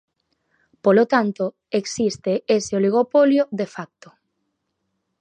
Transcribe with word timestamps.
Polo 0.83 1.03
tanto, 1.13 1.45
existe 1.81 2.33
ese 2.57 2.71
oligopolio 2.79 3.43
de 3.59 3.67
facto. 3.75 4.09